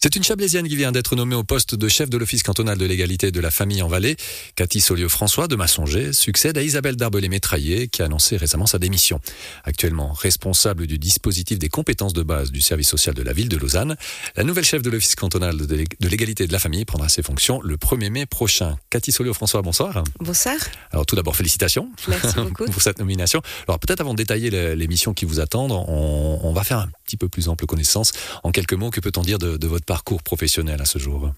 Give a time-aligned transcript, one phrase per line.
[0.00, 2.86] C'est une Chablaisienne qui vient d'être nommée au poste de chef de l'Office cantonal de
[2.86, 4.14] l'égalité de la famille en Valais.
[4.54, 9.20] Cathy Solieu-François de Massonger succède à Isabelle Darbelé-Métraillé qui a annoncé récemment sa démission.
[9.64, 13.56] Actuellement responsable du dispositif des compétences de base du service social de la ville de
[13.56, 13.96] Lausanne,
[14.36, 17.76] la nouvelle chef de l'Office cantonal de l'égalité de la famille prendra ses fonctions le
[17.76, 18.76] 1er mai prochain.
[18.90, 20.04] Cathy Solieu-François, bonsoir.
[20.20, 20.54] Bonsoir.
[20.92, 22.66] Alors tout d'abord, félicitations Merci beaucoup.
[22.66, 23.42] pour cette nomination.
[23.66, 26.88] Alors peut-être avant de détailler les missions qui vous attendent, on, on va faire un
[27.04, 28.12] petit peu plus ample connaissance.
[28.44, 31.32] En quelques mots, que peut-on dire de, de votre parcours professionnel à ce jour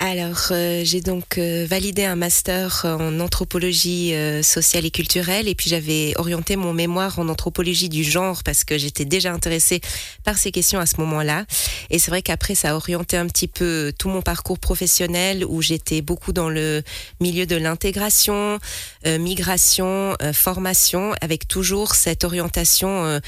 [0.00, 5.56] alors, euh, j'ai donc euh, validé un master en anthropologie euh, sociale et culturelle, et
[5.56, 9.80] puis j'avais orienté mon mémoire en anthropologie du genre parce que j'étais déjà intéressée
[10.22, 11.46] par ces questions à ce moment-là.
[11.90, 15.62] Et c'est vrai qu'après, ça a orienté un petit peu tout mon parcours professionnel où
[15.62, 16.84] j'étais beaucoup dans le
[17.20, 18.60] milieu de l'intégration,
[19.04, 23.20] migration, formation, avec toujours cette orientation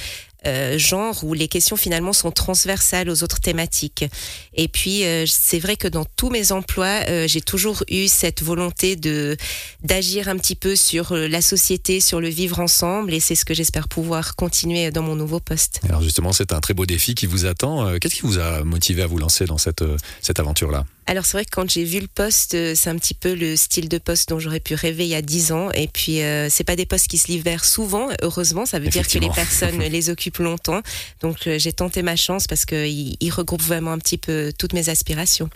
[0.46, 4.04] euh, genre où les questions finalement sont transversales aux autres thématiques.
[4.54, 8.42] Et puis euh, c'est vrai que dans tous mes emplois, euh, j'ai toujours eu cette
[8.42, 9.36] volonté de
[9.82, 13.54] d'agir un petit peu sur la société, sur le vivre ensemble, et c'est ce que
[13.54, 15.80] j'espère pouvoir continuer dans mon nouveau poste.
[15.88, 17.98] Alors justement, c'est un très beau défi qui vous attend.
[17.98, 19.84] Qu'est-ce qui vous a motivé à vous lancer dans cette
[20.22, 20.84] cette aventure-là?
[21.10, 23.88] Alors c'est vrai que quand j'ai vu le poste, c'est un petit peu le style
[23.88, 25.70] de poste dont j'aurais pu rêver il y a dix ans.
[25.72, 28.08] Et puis euh, c'est pas des postes qui se libèrent souvent.
[28.22, 30.80] Heureusement, ça veut dire que les personnes les occupent longtemps.
[31.20, 34.72] Donc euh, j'ai tenté ma chance parce qu'il il regroupe vraiment un petit peu toutes
[34.72, 35.50] mes aspirations.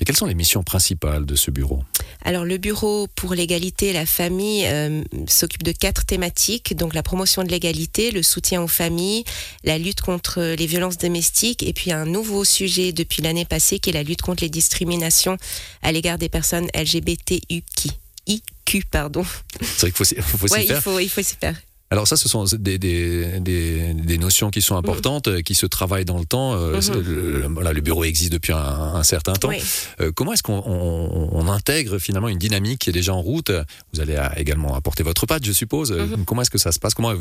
[0.00, 1.82] Et quelles sont les missions principales de ce bureau?
[2.24, 7.02] Alors le bureau pour l'égalité et la famille euh, s'occupe de quatre thématiques, donc la
[7.02, 9.24] promotion de l'égalité, le soutien aux familles,
[9.64, 13.90] la lutte contre les violences domestiques et puis un nouveau sujet depuis l'année passée qui
[13.90, 15.36] est la lutte contre les discriminations
[15.82, 17.90] à l'égard des personnes LGBTQ.
[18.28, 19.24] IQ, pardon.
[19.60, 20.76] C'est vrai qu'il faut, faut, ouais, faire.
[20.76, 21.56] Il faut, il faut s'y faire.
[21.90, 25.42] Alors ça, ce sont des, des, des, des notions qui sont importantes, mmh.
[25.42, 26.54] qui se travaillent dans le temps.
[26.54, 27.00] Mmh.
[27.02, 29.48] Le, voilà, le bureau existe depuis un, un certain temps.
[29.48, 29.62] Oui.
[30.00, 33.50] Euh, comment est-ce qu'on on, on intègre finalement une dynamique qui est déjà en route?
[33.94, 35.92] Vous allez également apporter votre patte, je suppose.
[35.92, 36.24] Mmh.
[36.26, 36.92] Comment est-ce que ça se passe?
[36.92, 37.14] Comment,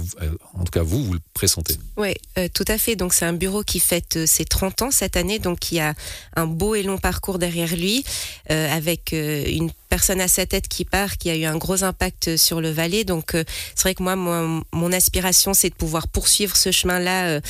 [0.60, 2.96] en tout cas, vous, vous le pressentez Oui, euh, tout à fait.
[2.96, 5.94] Donc c'est un bureau qui fête ses 30 ans cette année, donc qui a
[6.36, 8.04] un beau et long parcours derrière lui,
[8.50, 12.38] euh, avec une personne à sa tête qui part, qui a eu un gros impact
[12.38, 13.04] sur le Valais.
[13.04, 17.42] Donc c'est vrai que moi, mon aspiration, c'est de pouvoir poursuivre ce chemin-là, euh,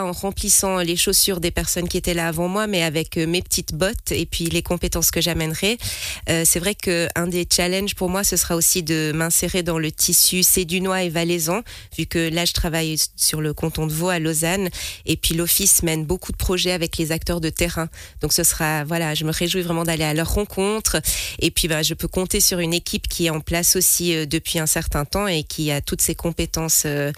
[0.00, 3.42] en remplissant les chaussures des personnes qui étaient là avant moi, mais avec euh, mes
[3.42, 5.78] petites bottes et puis les compétences que j'amènerai.
[6.28, 9.78] Euh, c'est vrai que un des challenges pour moi, ce sera aussi de m'insérer dans
[9.78, 11.62] le tissu sédunois et valaisan,
[11.96, 14.68] vu que là, je travaille sur le canton de Vaud à Lausanne,
[15.06, 17.88] et puis l'office mène beaucoup de projets avec les acteurs de terrain.
[18.20, 21.00] Donc ce sera, voilà, je me réjouis vraiment d'aller à leur rencontre,
[21.40, 24.58] et puis bah, je peux compter sur une équipe qui est en place aussi depuis
[24.58, 27.12] un certain temps et qui a toutes ces compétences euh,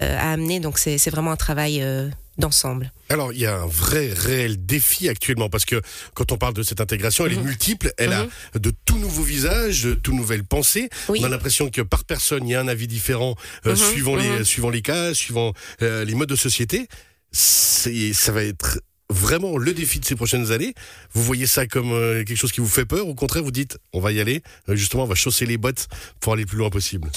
[0.00, 0.60] à amener.
[0.60, 2.08] Donc c'est vraiment un travail euh,
[2.38, 2.92] d'ensemble.
[3.08, 5.80] Alors, il y a un vrai, réel défi actuellement, parce que
[6.14, 7.44] quand on parle de cette intégration, elle est Mhm.
[7.44, 8.28] multiple, elle Mhm.
[8.54, 10.90] a de tout nouveaux visages, de tout nouvelles pensées.
[11.08, 11.20] Oui.
[11.22, 14.16] On a l'impression que par personne, il y a un avis différent, euh, Mhm, suivant,
[14.16, 14.44] les, mhm.
[14.44, 15.52] suivant les cas, suivant
[15.82, 16.88] euh, les modes de société.
[17.32, 20.74] Ça va être vraiment le défi de ces prochaines années.
[21.14, 23.78] Vous voyez ça comme euh, quelque chose qui vous fait peur, au contraire, vous dites,
[23.92, 25.86] on va y aller, Euh, justement, on va chausser les bottes
[26.20, 27.08] pour aller le plus loin possible?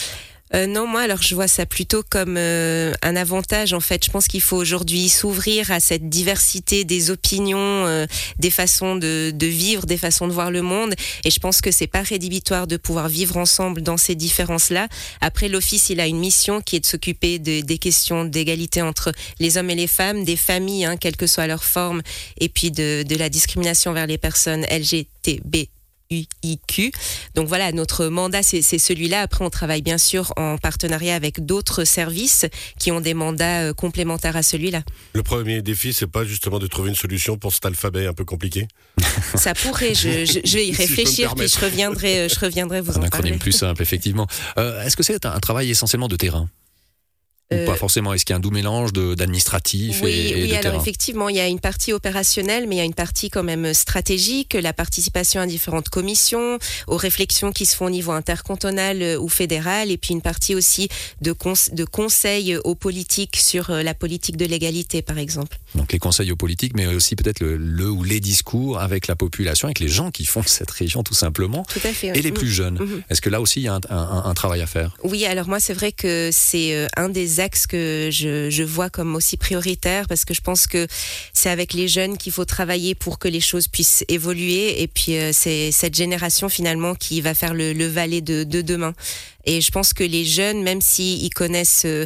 [0.55, 3.73] Euh, non, moi, alors je vois ça plutôt comme euh, un avantage.
[3.73, 8.07] En fait, je pense qu'il faut aujourd'hui s'ouvrir à cette diversité des opinions, euh,
[8.39, 10.95] des façons de, de vivre, des façons de voir le monde.
[11.23, 14.87] Et je pense que c'est pas rédhibitoire de pouvoir vivre ensemble dans ces différences-là.
[15.21, 19.11] Après, l'office, il a une mission qui est de s'occuper de- des questions d'égalité entre
[19.39, 22.01] les hommes et les femmes, des familles, hein, quelle que soit leur forme,
[22.39, 25.67] et puis de, de la discrimination vers les personnes LGTB.
[26.11, 26.91] UIQ.
[27.35, 29.21] Donc voilà, notre mandat, c'est c'est celui-là.
[29.21, 32.45] Après, on travaille bien sûr en partenariat avec d'autres services
[32.79, 34.81] qui ont des mandats euh, complémentaires à celui-là.
[35.13, 38.25] Le premier défi, c'est pas justement de trouver une solution pour cet alphabet un peu
[38.25, 38.67] compliqué?
[39.35, 42.39] Ça pourrait, je, je- je vais y Si je réfléchir, puis je reviendrai, euh, je
[42.39, 43.37] reviendrai vous Un en acronyme parler.
[43.39, 44.27] plus simple, effectivement.
[44.57, 46.49] Euh, Est-ce que c'est un, un travail essentiellement de terrain?
[47.51, 50.33] Ou Euh, pas forcément Est-ce qu'il y a un doux mélange d'administratif Oui, et, et
[50.43, 52.85] oui de alors terrain effectivement, il y a une partie opérationnelle, mais il y a
[52.85, 57.85] une partie quand même stratégique, la participation à différentes commissions, aux réflexions qui se font
[57.85, 60.89] au niveau intercantonal euh, ou fédéral, et puis une partie aussi
[61.21, 61.33] de,
[61.73, 65.57] de conseils aux politiques sur euh, la politique de l'égalité, par exemple.
[65.73, 69.15] Donc les conseils aux politiques, mais aussi peut-être le, le ou les discours avec la
[69.15, 72.15] population, avec les gens qui font cette région tout simplement, Tout à fait.
[72.15, 72.77] et les plus jeunes.
[72.79, 73.01] Mhm.
[73.09, 74.95] Est-ce que là aussi il y a un, un- un travail à faire?
[75.03, 80.07] Oui, alors moi c'est vrai que c'est un des que je, vois comme aussi prioritaire
[80.07, 80.87] parce que je pense que
[81.33, 85.17] c'est avec les jeunes qu'il faut travailler pour que les choses puissent évoluer et puis
[85.17, 88.93] euh, c'est cette génération finalement qui va faire le, le valet de, de demain.
[89.45, 92.05] Et je pense que les jeunes, même s'ils connaissent euh,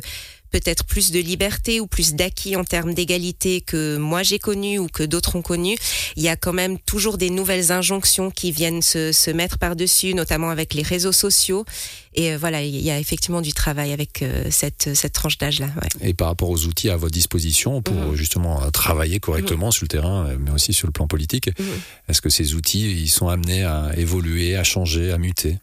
[0.53, 4.87] peut-être plus de liberté ou plus d'acquis en termes d'égalité que moi j'ai connu ou
[4.87, 5.75] que d'autres ont connu,
[6.15, 10.13] il y a quand même toujours des nouvelles injonctions qui viennent se, se mettre par-dessus,
[10.13, 11.65] notamment avec les réseaux sociaux.
[12.13, 15.69] Et euh, voilà, il y a effectivement du travail avec euh, cette, cette tranche d'âge-là.
[15.81, 16.09] Ouais.
[16.09, 18.15] Et par rapport aux outils à votre disposition pour Mhm.
[18.15, 21.65] justement travailler correctement sur le terrain, euh, mais aussi sur le plan politique, Mhm.
[22.09, 25.57] est-ce que ces outils ils sont amenés à évoluer, à changer, à muter?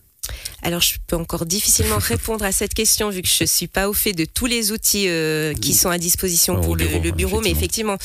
[0.62, 3.92] Alors, je peux encore difficilement répondre à cette question vu que je suis pas au
[3.92, 7.40] fait de tous les outils euh, qui sont à disposition pour le- bureau, le, bureau,
[7.40, 7.96] mais effectivement.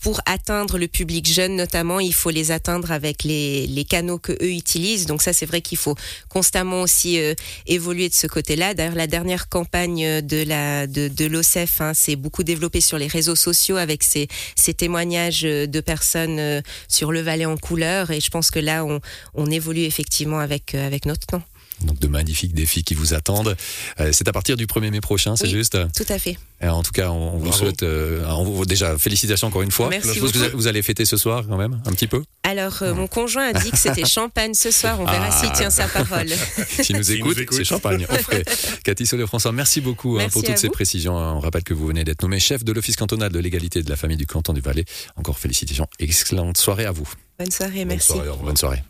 [0.00, 4.32] pour atteindre le public jeune notamment, il faut les atteindre avec les, les canaux que
[4.32, 5.06] eux utilisent.
[5.06, 5.94] Donc ça, c'est vrai qu'il faut
[6.28, 7.34] constamment aussi euh,
[7.66, 8.74] évoluer de ce côté-là.
[8.74, 13.06] D'ailleurs, la dernière campagne de la de, de l'OCEF hein, s'est beaucoup développée sur les
[13.06, 18.10] réseaux sociaux avec ces, ces témoignages de personnes euh, sur le Valais en couleur.
[18.10, 19.00] Et je pense que là, on,
[19.34, 21.42] on évolue effectivement avec euh, avec notre temps.
[21.84, 23.56] Donc de magnifiques défis qui vous attendent.
[24.00, 25.50] Euh, C'est à partir du 1er mai prochain, c'est Oui.
[25.50, 26.36] juste Tout à fait.
[26.62, 29.70] Et En tout cas, on, on vous souhaite euh, on vous- déjà félicitations encore une
[29.70, 29.88] fois.
[29.88, 32.22] Merci Je suppose que vous, allez fêter ce soir quand même, un petit peu?
[32.44, 35.00] Alors, euh, mon conjoint a dit que c'était champagne ce soir.
[35.00, 35.40] On verra Ah.
[35.40, 36.28] s'il tient sa parole.
[36.82, 38.06] S'il nous écoute, c'est champagne.
[38.08, 38.44] On ferait.
[38.84, 41.14] Cathy Solé-François, merci beaucoup hein, pour toutes ces précisions.
[41.16, 43.96] On rappelle que vous venez d'être nommé chef de l'Office cantonal de l'égalité de la
[43.96, 44.84] famille du canton du Valais.
[45.16, 45.86] Encore félicitations.
[45.98, 47.08] Excellente soirée à vous.
[47.38, 48.08] Bonne soirée, Bonne merci.
[48.12, 48.28] soirée.
[48.42, 48.82] Bonne soirée.